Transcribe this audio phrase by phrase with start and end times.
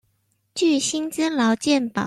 [0.55, 1.99] 具薪資勞健保